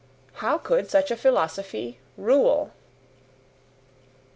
How 0.33 0.57
could 0.57 0.89
such 0.89 1.11
a 1.11 1.15
philosophy 1.15 1.99
RULE! 2.17 2.71